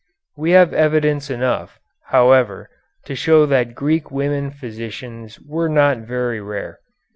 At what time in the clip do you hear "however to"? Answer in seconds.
2.07-3.13